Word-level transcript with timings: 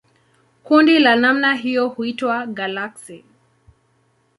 Kundi 0.63 0.99
la 0.99 1.15
namna 1.15 1.55
hiyo 1.55 1.87
huitwa 1.89 2.47
galaksi. 2.47 3.23